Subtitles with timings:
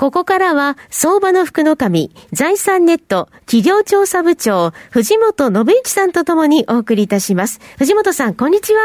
[0.00, 7.60] ここからは、相場の福の神、財産ネット企業調査部長、藤本信之さんとともにお送りいたします。
[7.76, 8.80] 藤本さん、こんにちは。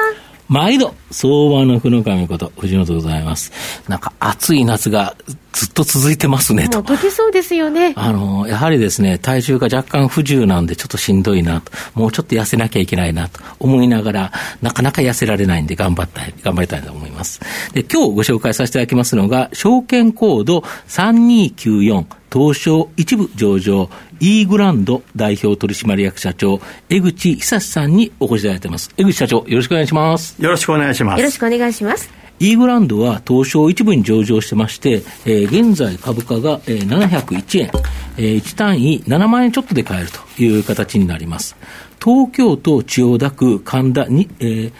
[0.50, 3.54] 毎度、相場の福の神こと、藤本でございます。
[3.88, 5.16] なんか暑い夏が
[5.56, 6.84] ずっと続いてますねと。
[6.84, 7.94] もうそうですよね。
[7.96, 17.40] あの、やはりですね、体重が若干不自由なんでちょっとしんどいなと、もうちょっと痩せなきゃいけないなと思いながら、なかなか痩せられないんで頑張ったい、頑張りたいと思います。
[17.74, 28.92] で、今日ご紹介させていただきますのが、証券コード3294、東証一部上場、E グランド代表取締役社長、江口久さんにお越しいただいています。
[28.98, 30.36] 江口社長、よろしくお願いします。
[30.42, 31.20] よろしくお願いします。
[31.20, 32.25] よろしくお願いします。
[32.40, 37.72] E グランドは東証一部に上場してまして、えー、現在株価が、えー、701円、
[38.18, 41.56] えー、1単位7万円ちょっとで買えるという形になります。
[42.04, 44.74] 東京都千代田区神田に、えー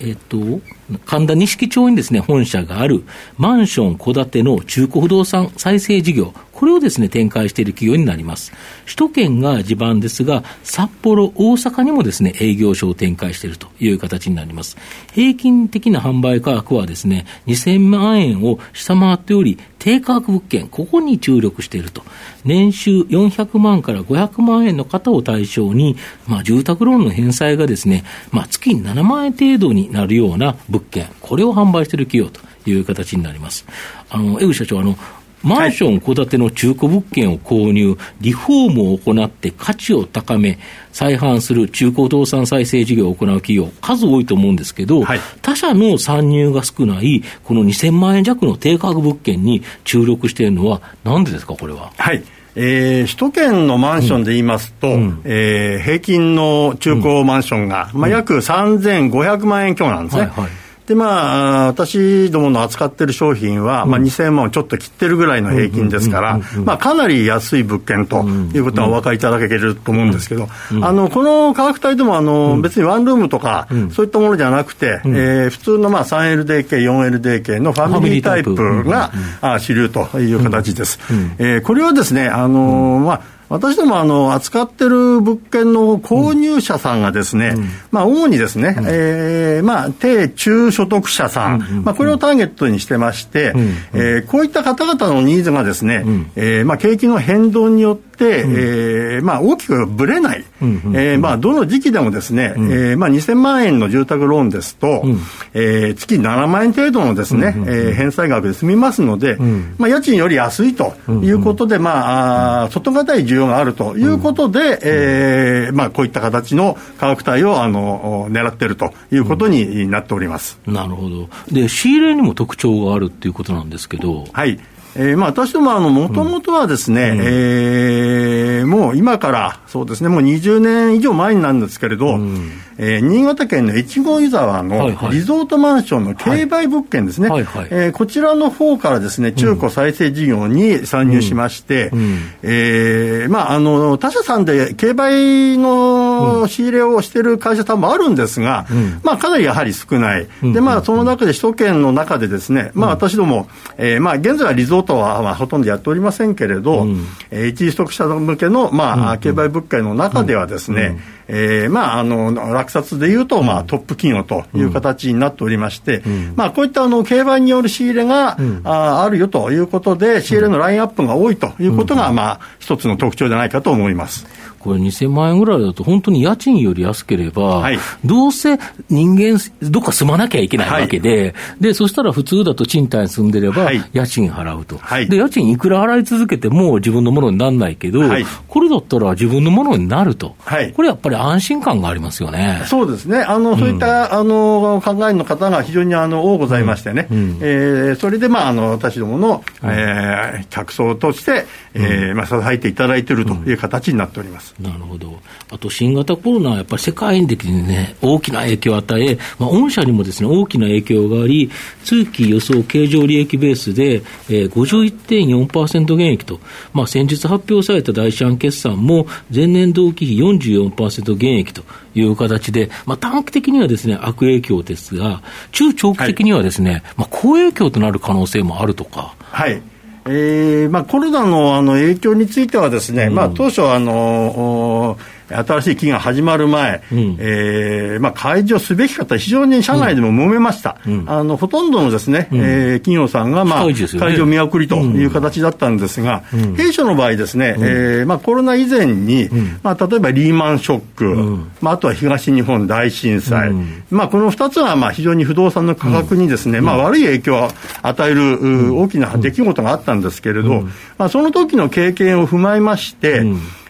[0.00, 0.60] えっと、
[1.06, 3.04] 神田錦町にですね、本社がある
[3.38, 8.52] マンション戸建ての中古不動産再生事業、これをですね、展開している企業になります。
[8.84, 14.76] 首都圏が地盤ですが、札幌、大阪にもですね、営業所を展開しているという形になります。
[15.12, 22.04] 平均的な販売価格はですね、2000万円を下回っており、低価格物件、ここに注力していると。
[22.44, 25.96] 年収400万から500万円の方を対象に、
[26.28, 32.40] まあ、住宅ローンの返済がですね、まあ、月に7万円程度になるような物件、これを販売している企業と
[32.70, 33.66] いう形になります。
[34.10, 34.96] あの、江口社長、あの、
[35.42, 40.58] マンション戸建ての中古物件を購入、リフォームを行って価値を高め、
[40.92, 51.92] 再販する中古不動産再生事業を行う企業、数多いと思うんですけど、はい、他社の参入が少ない、この2000万円弱の低価格物件に注力しているのは、なんでですか、これは？
[51.96, 52.22] はい。
[52.54, 60.22] えー、首都圏のマンションで言いますと、うん、えー、平均の中古マンションが、うん、まあ、約3500万円強なんですね。
[60.22, 60.50] はいはい
[60.92, 70.48] で、まあ、私どもの扱ってる商品は、まあ、2000万をちょっと切ってるぐらいの平均ですから、まあ、かなり安い物件ということはお分かりいただけると思うんですけど、
[70.82, 80.98] あの、この価格帯でも、あの、別にワンルームとか、そういったものじゃなくて、えー、普通のまあ 3LDK、4LDK のファミリータイプが、あ主流という形です。
[81.38, 83.22] えー、これはですね、あの、まあ、
[83.52, 98.11] 私どもあの扱ってる物件の購入者さんがですね、うん、まあ主にですね、うん、えー、まあ低中所得者さん、うん、まあこれをターゲットにしてまして、うん、えー、こういった方々のニーズがですね、うん、えー、まあ景気の変動によって、
[98.42, 105.20] うん、えー、まあ、大きくぶれない、うんうん、えー、まあ、どの時期でもですね、うん、えー、まあ、2000万円の住宅ローンですと、うん、
[105.54, 120.58] えー、月7万円程度のですね、うんうん、えー、返済額で済みますので、うん、まあ、家賃より安いということで、まあ、外堅い需要があるということで、うん、えー、まあ、こういった形の価格帯をあの狙っているということになっております。
[120.66, 121.28] なるほど。
[121.50, 124.24] で、仕入れにも特徴があるっていうことなんですけど。
[124.32, 124.58] はい。
[124.94, 162.32] えーまあ、私どももともとはですね、うん、えー、もう今からそうですねもう20年以上前になるんですけれど、うんえー、新潟県の越後湯沢のリゾートマンションの競売物件ですね、はいはい、えー、こちらの方からですね中古再生事業に参入しまして、うん、えー、まあ、あの他社さんで競売の仕入れをしている会社さんもあるんですが、うん、まあ、かなりやはり少ない、でまあ、その中で首都圏の中でですね、まあ、私ども、えーまあ、現在はリゾートは、まあ、ほとんどやっておりませんけれど、うん、えー、一時取得者向けの、まあ、競売物件の中ではですね、えー、まあ、あの、
[162.62, 174.26] 落札でいうと、まあ、トップ企業という形になっておりまして、うん、まあ、こういったあの、競売による仕入れが、うん、ああるよということで、仕入れのラインアップが多いということが、まあ、一つの特徴じゃないかと思います。
[174.62, 188.00] これ2000万円ぐらいだと、本当に家賃より安ければ、はい、どうせ人間、どっか住まなきゃいけないわけで、はい、で、そしたら普通だと賃貸に住んでれば、家賃払うと、はい、で、家賃いくら払い続けても自分のものにならないけど、
[188.48, 190.36] これだったら自分のものになると、
[190.74, 192.62] これやっぱり安心感がありますよね。
[192.66, 193.20] そうですね。
[193.20, 204.51] あの、そういった、あの、考えの方が非常にあの、多ございましてね、うん、えー、それで、まあ、あの、私どもの、うん、えー、客層として、えー、まあ、支えていただいているという形になっております。
[204.60, 205.18] なるほど。
[205.50, 211.50] あと、新型コロナはやっぱり世界的にね、大きな影響を与え、まあ、御社にもですね、大きな影響があり、
[211.84, 216.40] 通期予想経常利益ベースで、えー、51.4%減益と、
[216.72, 221.64] まあ、先日発表された第四半決算も、前前年同期比44%減益と
[221.94, 229.14] いう形で、まあ、短期的にはですね、悪影響ですが、中長期的にはですね、はい、まあ、好影響となる可能性もあるとか。
[229.20, 229.60] はい。
[230.04, 234.98] えーまあ、コロナのあの影響についてはですね、うん、まあ、当初あの
[235.32, 249.28] 新しい期が始まる前、うん、えー、まあ、解除すべき方、非常に社内でも揉めました、うん、あのほとんどのですね、うん、えー、企業さんが、まあ、ね、解除見送りという形だったんですが、うん、弊社の場合ですね、うん、えー、まあ、コロナ以前に、
[249.62, 253.52] まあ、例えばリーマンショック、まあ、あとは東日本大震災、
[253.90, 257.48] まあ、この2つはまあ非常に不動産の価格にですね、まあ、悪い影響を
[257.82, 260.62] 与える大きな出来事があったんですけれど、
[260.98, 263.22] まあ、その時の経験を踏まえまして、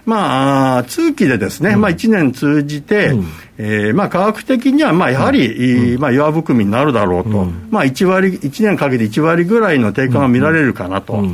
[0.05, 3.27] まあ、通期でですね、うん、まあ、1年通じて、うん、
[3.59, 11.25] えー、まあ、科学的には、まあ、やはり、うん、まあ、弱含みになるだろうと、うん、まあ、1割、1年かけて1割ぐらいの低下が見られるかなと。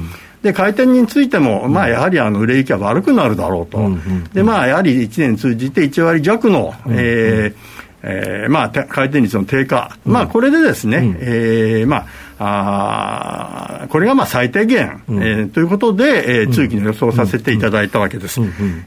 [0.43, 3.91] で回転についても、まあ、やはりあの売れ行きは悪くなるだろうと、
[4.32, 12.06] でまあ、やはり1年通じて1割弱の、えーえーまあ、回転率の低下、まあ、これでですね、うん、えー、まあ
[12.38, 18.40] あこれがまあ最低限、うん、えー、ということで、えー、通期の予想させていただいたわけです。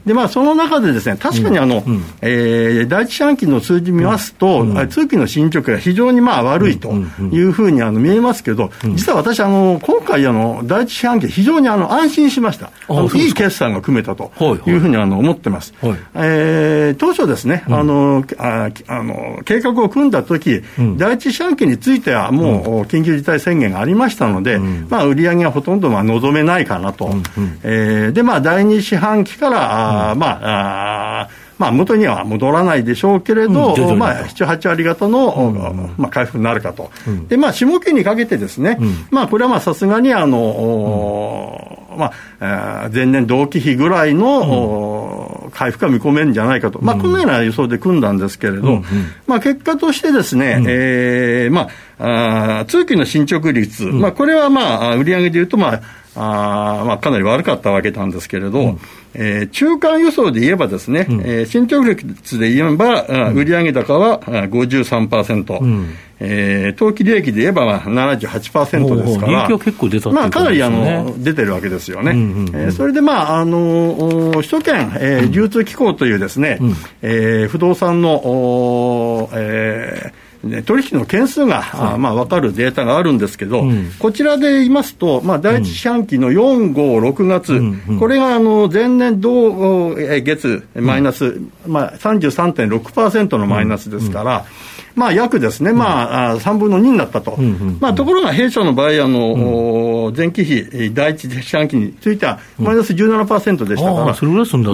[0.06, 12.70] で、まあ、その中でですね、確かにあの、うん、えー、第一四半期の数字見ますと、うん、通期の進捗が非常にまあ悪いというふうにあの見えますけど、実は私、あの今回あの、第一四半期、非常にあの安心しました。
[12.88, 14.32] あのいい決算が組めたと
[14.66, 15.74] いうふうにあの思ってます。
[15.80, 15.90] はい。
[15.90, 20.62] はい、えー、当初ですね、あのああの計画を組んだとき、
[20.96, 27.22] 第一四半期についてはもう緊急事態宣言がありましたので、うん、まあ、売り上げはほとんどまあ望めないかなと、うんうん、
[27.62, 31.28] えー、で、まあ、第二四半期から、あまあ、あ
[31.62, 35.94] まあ、元には戻らないでしょうけれど、うん、まあ、7、8割方の、うん。
[35.96, 38.78] まあ、回復になるかと、うん、でまあ、下期にかけてですね、
[39.12, 48.82] まあ、これはさすがにあの、まあ、前年同期比ぐらいの、回復が見込めるんじゃないかと、まあ、このような予想で組んだんですけれど、
[49.28, 51.68] まあ、結果としてですね、えーまあ、
[51.98, 55.82] あ通期の進捗率、まあ、これは、まあ、売上でいうと、まあ
[56.14, 58.80] あまあ、かなり悪かったわけなんですけれど、うん、
[59.14, 65.94] えー、中間予想で言えばですね、うん、えー、進捗率で言えば、うん、売上高は53%、うん。
[66.24, 72.14] えー、当期利益で言えば78%ですから、結構出た、ね、まあ、かなりあの出てるわけですよね。
[72.54, 80.21] えそれで、まあ、あの首都圏、えー、流通機構というですね、うん、えー、不動産の、おえー
[80.64, 97.36] 取引の件数が、はい、まあ、分かるデータがあるんですけど、うん、こちらで言いますと、まあ、第一四半期の4、5、6月、うんうん、これがあの前年同月マイナス、うん、まあ、33.6%のマイナスですから、うんまあ、約ですね、まあ、3分の2になったと、
[97.80, 104.14] まあ、ところが弊社の場合、あの前期比、第一四半期については、マイナス17%でしたから、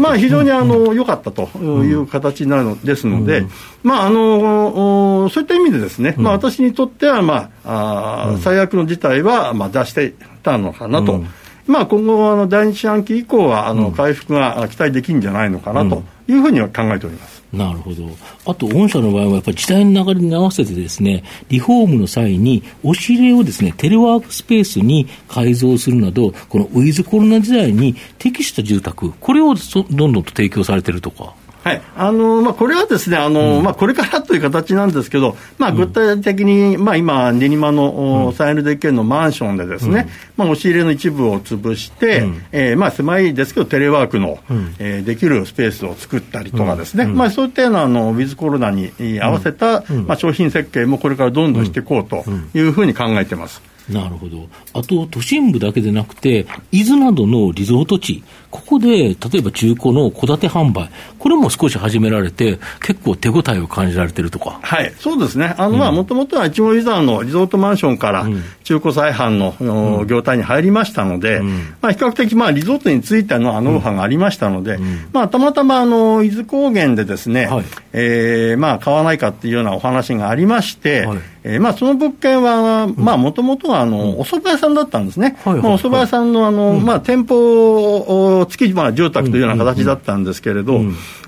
[0.01, 3.45] まあ、非常にあの良かったという形になるのですので、
[3.83, 11.23] まあ、あのそういった意味でですね、まあ、私にとっては、まあ、あ最悪の事態は、まあ、出してたのかなと。
[11.67, 17.38] まあ、今後、あの第二四半期以降はあの回復が期待できるんじゃないのかなというふうには考えております。
[17.53, 18.11] なるほど。
[18.45, 31.35] あと、御社の場合は、やっぱり時代の流れに合わせてですね、リフォームの際に、押し入れをですね、テレワークスペースに改造するなど、このウィズコロナ時代に適した住宅、これをどんどんと提供されてるとか。
[31.69, 31.83] はい。
[31.97, 53.63] あのまあ、これはですねあの、うん、まあ、これからという形なんですけど、まあ、具体的に、うん、まあ、今、練馬の、うん、3LDK のマンションでですね、まあ、押し入れの一部を潰して、うん、えー、まあ、狭いですけど、テレワークの、うん、えー、できるスペースを作ったりとかですね、まあ、そういったようなあのウィズコロナに合わせた、まあ、商品設計もこれからどんどんしていこうというふうに考えてます。
[53.89, 54.49] なるほど。
[54.75, 64.59] あと、都心部だけでなくて、伊豆などのリゾート地、ここで、例えば中古の戸建て販売、これも少し始められて、結構手応えを感じられてるとか。
[64.63, 65.55] はい、そうですね。
[65.59, 68.27] あの、まあ、もともとは一望湯沢のリゾートマンションから
[68.65, 81.19] 中古再販の、業態に入りましたので、うん、まあ、比較的、まあ、リゾートについてのノウハウがありましたので、うん、まあ、たまたま、あの、伊豆高原でですね、はい、えー、まあ、買わないかっていうようなお話がありまして、はい。
[81.45, 90.81] えーまあ、その物件は、もともとはあの、お蕎麦屋さんだったんですね、はいはいはい、お蕎麦屋さんのあの、まあ、店舗付き、まあ、住宅というような形だったんですけれど、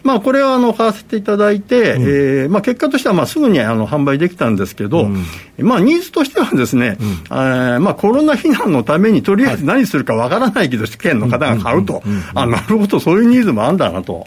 [0.02, 5.24] まあ、これはあの買わせていただいて、うん、えー、まあ、結果としてはまあすぐにあの販売できたんですけど、うん、
[5.58, 12.02] まあ、ニーズとしてはですね、うん、えー、まあ、コロナ避難のためにとりあえず何するかわからないけど、試験の方が買うと、
[12.34, 14.26] あなるほど、そういうニーズもあるんだなと、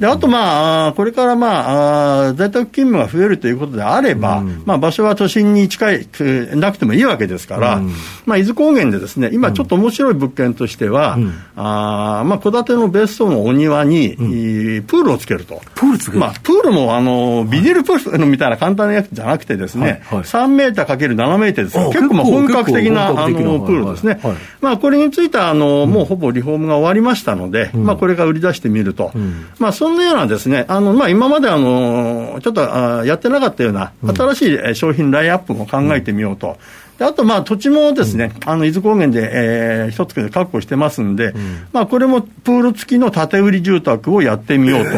[0.00, 6.06] であと、まあ、これから、まあ、在宅勤務が増えるということであれば、まあ、場所は都心に近い
[6.54, 7.80] なくてもいいわけですから、
[8.26, 11.18] まあ、伊豆高原でですね今、ちょっと面白い物件としては、
[11.54, 15.60] あまあ、戸建ての別荘のお庭に、プールをつけると。
[15.74, 24.32] プールつける、まあ、プールもあのビニールプールみたいな簡単なやつじゃなくてですね、はいはい、3メーターかける7メーターです結構まあ本格的なあのプールですね、はい。
[24.32, 36.58] はい、まあ、これについてはあの、うん、もうほぼリフォームが終わりましたので、うん、まあ、これから売り出してみると、うん、まあ、そんなようなですねあの、まあ、今まであのちょっとあやってなかったような新しい商品ラインアップも考えてみようと。
[37.02, 44.90] あと、まあ、土地もですね、うん、あの伊豆高原で、えー、一つで確保してますんで、うん、まあ、これもプール付きの建て売り住宅をやってみようと。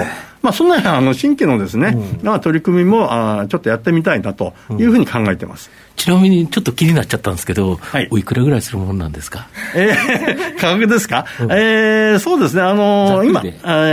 [0.42, 5.70] まあ、そんなあの新規のですね、うん、取り組みもあちょっとやってみたいなというふうに考えてます。
[5.96, 13.48] ちなみにちょっと気になっちゃったんですけど、はい、おいくらぐらいするものなんですか、えー、 価格ですか、うん、えー、そうですね、あのー、今、え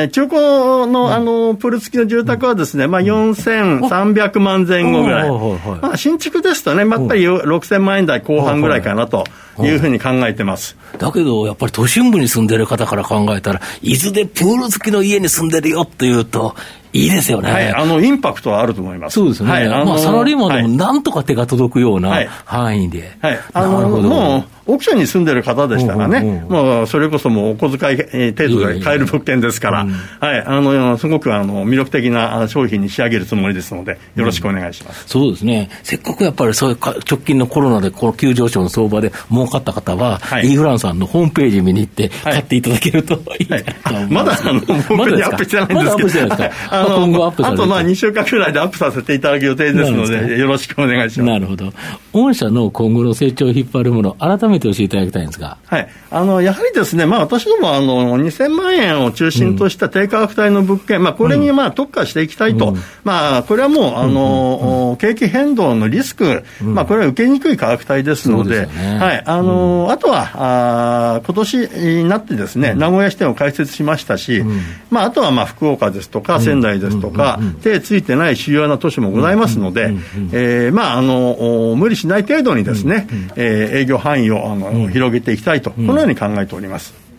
[0.06, 0.42] ー、中古
[0.88, 9.24] の、あのー、プール付きの住宅はですね、まあ、4300万前後ぐらい、まあ、新築ですとね、やっぱり6000万円台後半ぐらいかなと
[9.60, 10.76] いうふうに考えてます。
[10.98, 16.56] だけど、やっぱり都心部に住んでる方から考えたら、伊豆でプール付きの家に住んでるよっていうと、
[16.94, 17.52] いいですよね。
[17.52, 19.16] はい、あの、インパクトはあると思います。
[19.16, 19.50] そうですね。
[19.50, 23.18] はい、あのまあ、サラリーマンでもなんとか手が届くような範囲で。
[23.22, 23.40] はい。
[23.54, 29.86] あの、もう、奥さんに住んでる方でしたらね、もうそれこそもうお小遣い程度で買える物件ですから、
[30.20, 51.30] はい、あのすごくあの魅力的な商品に仕上げるつもりですので、よろしくお願いします、うん、そうですね、せっかくやっぱりそういう直近のコロナでこの急上昇の相場で儲かった方は、はい、イーフランさんのホームページ見に行って、買っていただけるといいはいはい、まだあのホームページアップしてないんですけど、まだ あの今後アップあとまあ2週間くらいでアップさせていただく予定ですので、よろしくお願いします。
[51.30, 51.74] なるほど。
[52.14, 55.58] 御社の今後の成長を引っ張るもの、改めて教えていただきたいんですが。
[55.66, 55.90] はい。
[56.10, 62.70] あの、やはりですね、まあ私どもあの、2000万円を中心とした低価格帯の物件、うん、まあこれにまあ特化していきたいと。
[62.70, 69.24] うん、まあこれはもう、あの、景気変動のリスク、まあこれは受けにくい価格帯ですので、でね、はい。
[69.26, 74.44] あの、あとは、あ今年になってですね、名古屋支店を開設しましたし、
[74.90, 79.94] まああとはまあ福岡ですとか仙台ですとか、手ついてない主要な都市もございますので、
[80.32, 87.11] えー、まああの、無理しない程度にですね、えー、営業範囲をあの広げていきたいと、このように考えております。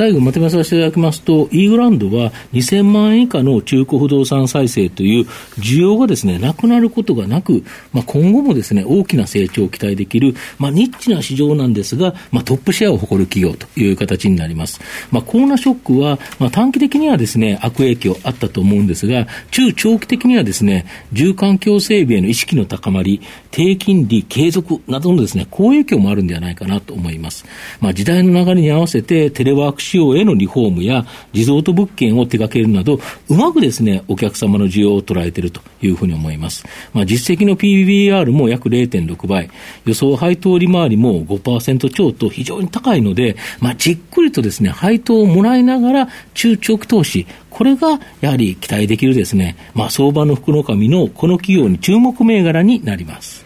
[0.00, 5.26] 最後まとめさせていただきますと、イーグランドは2000万円以下の中古不動産再生という
[5.58, 14.80] 需要がですね、なくなることがなく、まあ、今後もですね、大きな成長を期待できる、まあ、ニッチな市場なんですが、まあ、トップシェアを誇る企業という形になります。
[15.10, 27.44] まあ、コロナショックは、まあ、短期的にはですね、悪影響あったと思うんですが、中長期的にはですね、住環境整備への意識の高まり、低金利継続などのですね、好影響もあるんではないかなと思います。
[27.82, 36.64] まあ、時代の流れに合わせてテレワーク仕様へのリフォームやリゾート物件を手掛けるなど、うまくですね、お客様の需要を捉えているというふうに思います。
[36.92, 39.50] まあ、実績の PBR も約0.6倍、
[39.84, 53.44] 予想配当利回りも5%超と非常に高いので、まあ、じっくりとですね、配当をもらいながら中長期投資、これがやはり期待できるですね、まあ、相場の福の神のこの企業に注目銘柄になります。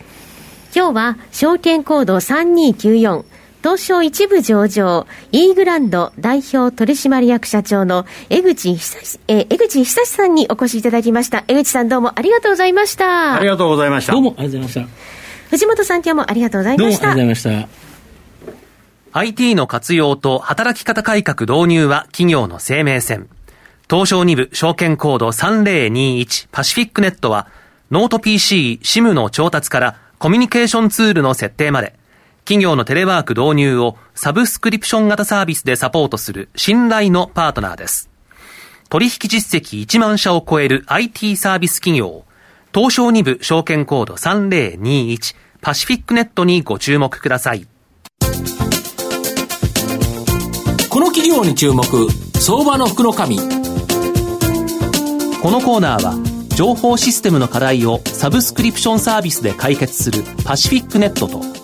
[0.76, 3.24] 今日は証券コード3294
[3.64, 11.44] 東証一部上場、イーグランド代表取締役社長の江口久え江口久さんにお越しいただきました。
[11.48, 13.36] 江口さんどうもありがとうございました。
[13.36, 14.12] ありがとうございました。
[14.12, 15.48] どうもありがとうございました。
[15.48, 17.06] 藤本さん今日もありがとうございました。
[17.06, 19.18] どうもありがとうございました。
[19.18, 23.30] IT の活用と働き方改革導入は企業の生命線。
[23.88, 27.48] 東証2部証券コード3021パシフィックネットは
[27.90, 31.94] ノート PC、SIM の調達からコミュニケーションツールの設定まで
[32.44, 38.10] 企業のテレワーク導入をサブスクリプション型サービスでサポートする信頼のパートナーです。
[38.90, 42.24] 取引実績1万社を超える IT サービス企業、
[42.74, 47.66] 東証2部証券コード3021パシフィックネットにご注目ください。
[50.90, 51.84] この企業に注目、
[52.38, 53.38] 相場の福の神。
[53.38, 53.42] こ
[55.50, 56.14] のコーナーは、
[56.54, 61.63] 情報システムの課題をサブスクリプションサービスで解決するパシフィックネットと、